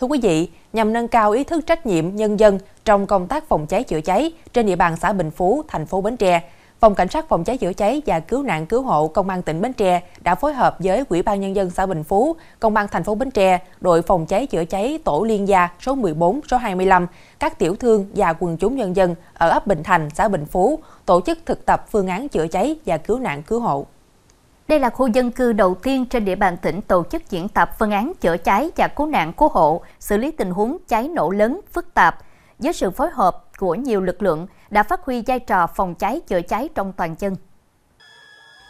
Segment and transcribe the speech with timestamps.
[0.00, 3.48] Thưa quý vị, nhằm nâng cao ý thức trách nhiệm nhân dân trong công tác
[3.48, 6.42] phòng cháy chữa cháy trên địa bàn xã Bình Phú, thành phố Bến Tre,
[6.80, 9.60] Phòng Cảnh sát phòng cháy chữa cháy và cứu nạn cứu hộ Công an tỉnh
[9.60, 12.86] Bến Tre đã phối hợp với Ủy ban nhân dân xã Bình Phú, Công an
[12.90, 16.56] thành phố Bến Tre, đội phòng cháy chữa cháy tổ liên gia số 14, số
[16.56, 17.06] 25,
[17.38, 20.78] các tiểu thương và quần chúng nhân dân ở ấp Bình Thành, xã Bình Phú
[21.06, 23.86] tổ chức thực tập phương án chữa cháy và cứu nạn cứu hộ.
[24.68, 27.70] Đây là khu dân cư đầu tiên trên địa bàn tỉnh tổ chức diễn tập
[27.78, 31.30] phương án chữa cháy và cứu nạn cứu hộ, xử lý tình huống cháy nổ
[31.30, 32.18] lớn, phức tạp.
[32.58, 36.20] Với sự phối hợp của nhiều lực lượng đã phát huy vai trò phòng cháy
[36.26, 37.36] chữa cháy trong toàn dân.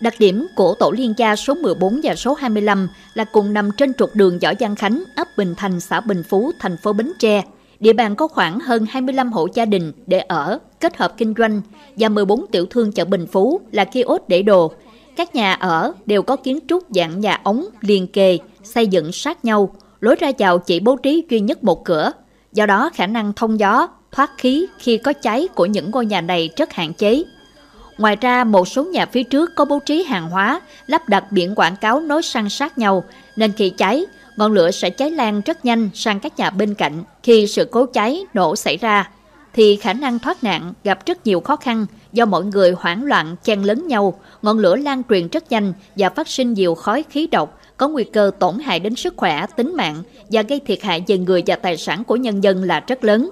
[0.00, 3.94] Đặc điểm của tổ liên gia số 14 và số 25 là cùng nằm trên
[3.94, 7.42] trục đường Võ Giang Khánh, ấp Bình Thành, xã Bình Phú, thành phố Bến Tre.
[7.80, 11.62] Địa bàn có khoảng hơn 25 hộ gia đình để ở, kết hợp kinh doanh
[11.96, 14.72] và 14 tiểu thương chợ Bình Phú là kiosk để đồ,
[15.16, 19.44] các nhà ở đều có kiến trúc dạng nhà ống liền kề, xây dựng sát
[19.44, 22.12] nhau, lối ra vào chỉ bố trí duy nhất một cửa.
[22.52, 26.20] Do đó khả năng thông gió, thoát khí khi có cháy của những ngôi nhà
[26.20, 27.22] này rất hạn chế.
[27.98, 31.54] Ngoài ra, một số nhà phía trước có bố trí hàng hóa, lắp đặt biển
[31.54, 33.04] quảng cáo nối sang sát nhau,
[33.36, 34.04] nên khi cháy,
[34.36, 37.04] ngọn lửa sẽ cháy lan rất nhanh sang các nhà bên cạnh.
[37.22, 39.10] Khi sự cố cháy, nổ xảy ra,
[39.54, 43.36] thì khả năng thoát nạn gặp rất nhiều khó khăn do mọi người hoảng loạn
[43.44, 47.26] chen lấn nhau, ngọn lửa lan truyền rất nhanh và phát sinh nhiều khói khí
[47.26, 51.04] độc, có nguy cơ tổn hại đến sức khỏe, tính mạng và gây thiệt hại
[51.06, 53.30] về người và tài sản của nhân dân là rất lớn.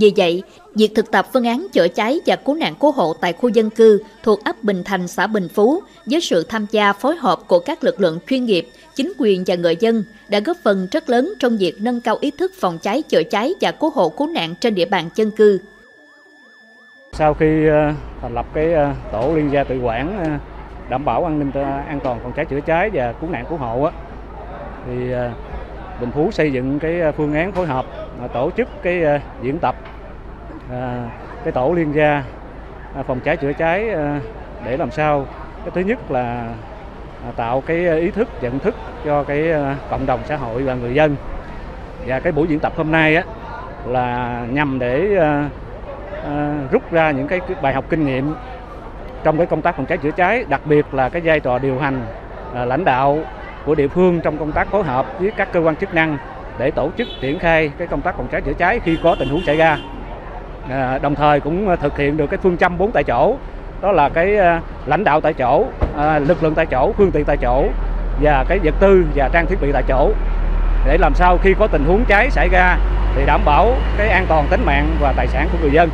[0.00, 0.42] Vì vậy,
[0.74, 3.70] việc thực tập phương án chữa cháy và cứu nạn cứu hộ tại khu dân
[3.70, 7.58] cư thuộc ấp Bình Thành, xã Bình Phú với sự tham gia phối hợp của
[7.58, 11.34] các lực lượng chuyên nghiệp, chính quyền và người dân đã góp phần rất lớn
[11.38, 14.54] trong việc nâng cao ý thức phòng cháy chữa cháy và cứu hộ cứu nạn
[14.60, 15.60] trên địa bàn dân cư.
[17.12, 20.30] Sau khi ờ, thành lập cái ờ, tổ liên gia tự quản ờ,
[20.88, 21.50] đảm bảo an ninh
[21.88, 23.90] an toàn phòng cháy chữa cháy và cứu nạn cứu hộ
[24.86, 25.12] thì
[26.00, 27.84] Bình Phú xây dựng cái à, phương án phối hợp
[28.22, 29.74] à, tổ chức cái à, diễn tập
[31.44, 32.22] cái tổ liên gia
[33.06, 33.90] phòng cháy chữa cháy
[34.64, 35.26] để làm sao
[35.64, 36.48] cái thứ nhất là
[37.36, 39.52] tạo cái ý thức nhận thức cho cái
[39.90, 41.16] cộng đồng xã hội và người dân.
[42.06, 43.22] Và cái buổi diễn tập hôm nay á
[43.86, 45.20] là nhằm để
[46.70, 48.34] rút ra những cái bài học kinh nghiệm
[49.24, 51.78] trong cái công tác phòng cháy chữa cháy, đặc biệt là cái vai trò điều
[51.78, 52.02] hành
[52.54, 53.18] lãnh đạo
[53.68, 56.18] của địa phương trong công tác phối hợp với các cơ quan chức năng
[56.58, 59.28] để tổ chức triển khai cái công tác phòng cháy chữa cháy khi có tình
[59.28, 59.78] huống xảy ra.
[60.70, 63.36] À, đồng thời cũng à, thực hiện được cái phương châm bốn tại chỗ,
[63.82, 65.64] đó là cái à, lãnh đạo tại chỗ,
[65.96, 67.64] à, lực lượng tại chỗ, phương tiện tại chỗ
[68.22, 70.12] và cái vật tư và trang thiết bị tại chỗ
[70.86, 72.78] để làm sao khi có tình huống cháy xảy ra
[73.16, 75.90] thì đảm bảo cái an toàn tính mạng và tài sản của người dân.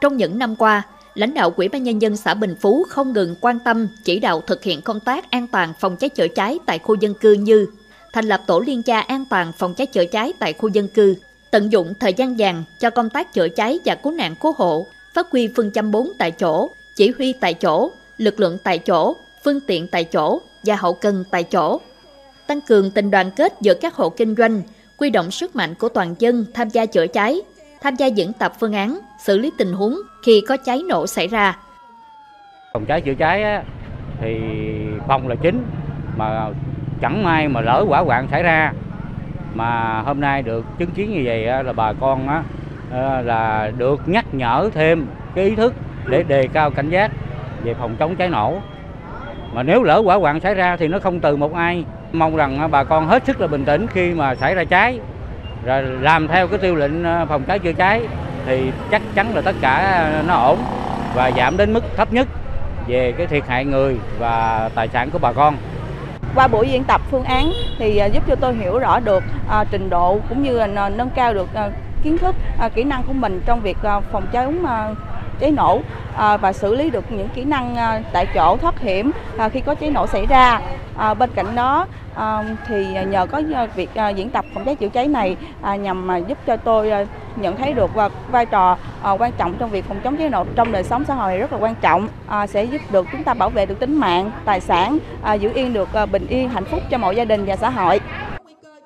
[0.00, 0.82] Trong những năm qua,
[1.16, 4.40] lãnh đạo Ủy ban nhân dân xã Bình Phú không ngừng quan tâm chỉ đạo
[4.40, 7.66] thực hiện công tác an toàn phòng cháy chữa cháy tại khu dân cư như
[8.12, 11.14] thành lập tổ liên gia an toàn phòng cháy chữa cháy tại khu dân cư,
[11.50, 14.86] tận dụng thời gian vàng cho công tác chữa cháy và cứu nạn cứu hộ,
[15.14, 19.16] phát huy phương châm 4 tại chỗ, chỉ huy tại chỗ, lực lượng tại chỗ,
[19.44, 21.80] phương tiện tại chỗ và hậu cần tại chỗ.
[22.46, 24.62] Tăng cường tình đoàn kết giữa các hộ kinh doanh,
[24.96, 27.40] quy động sức mạnh của toàn dân tham gia chữa cháy,
[27.80, 31.28] tham gia diễn tập phương án, xử lý tình huống khi có cháy nổ xảy
[31.28, 31.56] ra.
[32.72, 33.62] Phòng cháy chữa cháy á,
[34.20, 34.40] thì
[35.08, 35.64] phòng là chính
[36.16, 36.48] mà
[37.00, 38.72] chẳng may mà lỡ quả hoạn xảy ra
[39.54, 42.42] mà hôm nay được chứng kiến như vậy á, là bà con á,
[43.22, 45.74] là được nhắc nhở thêm cái ý thức
[46.06, 47.10] để đề cao cảnh giác
[47.62, 48.58] về phòng chống cháy nổ.
[49.52, 51.84] Mà nếu lỡ quả hoạn xảy ra thì nó không từ một ai.
[52.12, 55.00] Mong rằng bà con hết sức là bình tĩnh khi mà xảy ra cháy
[55.64, 58.08] rồi làm theo cái tiêu lệnh phòng cháy chữa cháy
[58.46, 60.58] thì chắc chắn là tất cả nó ổn
[61.14, 62.28] và giảm đến mức thấp nhất
[62.86, 65.56] về cái thiệt hại người và tài sản của bà con.
[66.34, 69.64] Qua buổi diễn tập phương án thì à, giúp cho tôi hiểu rõ được à,
[69.70, 71.70] trình độ cũng như là nâng cao được à,
[72.02, 74.90] kiến thức, à, kỹ năng của mình trong việc à, phòng chống à,
[75.40, 75.80] cháy nổ
[76.16, 79.60] à, và xử lý được những kỹ năng à, tại chỗ thoát hiểm à, khi
[79.60, 80.60] có cháy nổ xảy ra.
[80.96, 84.74] À, bên cạnh đó à, thì nhờ có à, việc à, diễn tập phòng cháy
[84.74, 87.04] chữa cháy này à, nhằm à, giúp cho tôi à,
[87.38, 90.44] nhận thấy được và vai trò ờ, quan trọng trong việc phòng chống cháy nổ
[90.54, 93.34] trong đời sống xã hội rất là quan trọng ờ, sẽ giúp được chúng ta
[93.34, 96.80] bảo vệ được tính mạng, tài sản, ờ, giữ yên được bình yên, hạnh phúc
[96.90, 98.00] cho mọi gia đình và xã hội.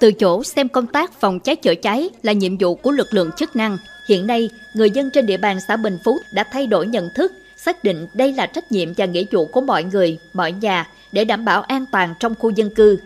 [0.00, 3.30] Từ chỗ xem công tác phòng cháy chữa cháy là nhiệm vụ của lực lượng
[3.36, 3.76] chức năng,
[4.08, 7.32] hiện nay người dân trên địa bàn xã Bình Phú đã thay đổi nhận thức,
[7.56, 11.24] xác định đây là trách nhiệm và nghĩa vụ của mọi người, mọi nhà để
[11.24, 12.98] đảm bảo an toàn trong khu dân cư.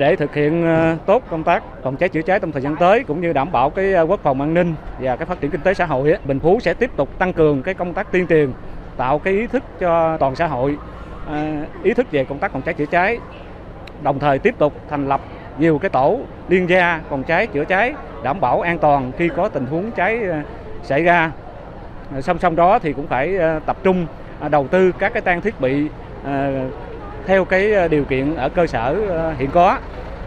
[0.00, 3.04] Để thực hiện ờ, tốt công tác phòng cháy chữa cháy trong thời gian tới
[3.04, 5.60] cũng như đảm bảo cái ờ, quốc phòng an ninh và cái phát triển kinh
[5.60, 8.52] tế xã hội, Bình Phú sẽ tiếp tục tăng cường cái công tác tuyên truyền,
[8.96, 10.76] tạo cái ý thức cho toàn xã hội,
[11.26, 11.44] ờ,
[11.82, 13.18] ý thức về công tác phòng cháy chữa cháy,
[14.02, 15.20] đồng thời tiếp tục thành lập
[15.58, 19.48] nhiều cái tổ liên gia phòng cháy chữa cháy đảm bảo an toàn khi có
[19.48, 20.20] tình huống cháy
[20.82, 21.32] xảy ra.
[22.20, 24.06] Song song đó thì cũng phải tập trung
[24.50, 25.88] đầu tư các cái trang thiết bị
[27.26, 29.78] theo cái ờ, điều kiện ở cơ sở ờ, hiện có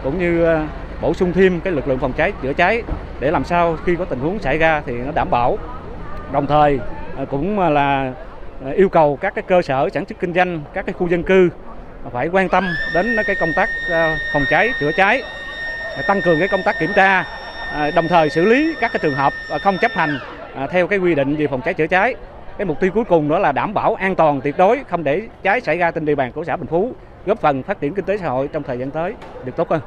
[0.02, 0.62] cũng như ờ,
[1.00, 2.82] bổ sung thêm cái lực lượng phòng cháy chữa cháy
[3.20, 5.58] để làm sao khi có tình huống xảy ra thì nó đảm bảo.
[6.32, 6.80] Đồng thời
[7.30, 8.12] cũng là
[8.74, 11.48] yêu cầu các cái cơ sở sản xuất kinh doanh, các cái khu dân cư
[12.12, 13.68] phải quan tâm đến cái công tác
[14.32, 15.22] phòng cháy chữa cháy,
[16.06, 17.24] tăng cường cái công tác kiểm tra,
[17.94, 20.18] đồng thời xử lý các cái trường hợp không chấp hành
[20.70, 22.14] theo cái quy định về phòng cháy chữa cháy.
[22.58, 25.22] Cái mục tiêu cuối cùng đó là đảm bảo an toàn tuyệt đối, không để
[25.42, 26.92] cháy xảy ra trên địa bàn của xã Bình Phú,
[27.26, 29.14] góp phần phát triển kinh tế xã hội trong thời gian tới
[29.44, 29.80] được tốt hơn.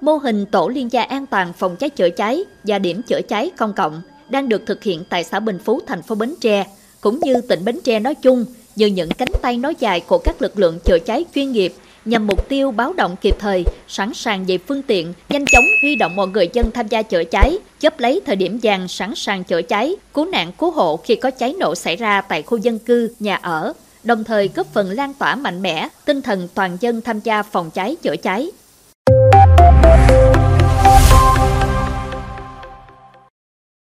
[0.00, 3.50] Mô hình tổ liên gia an toàn phòng cháy chữa cháy và điểm chữa cháy
[3.56, 6.66] công cộng đang được thực hiện tại xã Bình Phú, thành phố Bến Tre,
[7.00, 8.44] cũng như tỉnh Bến Tre nói chung,
[8.76, 11.72] như những cánh tay nói dài của các lực lượng chữa cháy chuyên nghiệp
[12.06, 15.94] nhằm mục tiêu báo động kịp thời, sẵn sàng về phương tiện, nhanh chóng huy
[15.94, 19.44] động mọi người dân tham gia chữa cháy, chấp lấy thời điểm vàng sẵn sàng
[19.44, 22.78] chữa cháy, cứu nạn cứu hộ khi có cháy nổ xảy ra tại khu dân
[22.78, 23.72] cư, nhà ở,
[24.04, 27.70] đồng thời góp phần lan tỏa mạnh mẽ tinh thần toàn dân tham gia phòng
[27.70, 28.50] cháy chữa cháy.